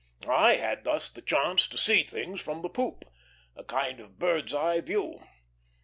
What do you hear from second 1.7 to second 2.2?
see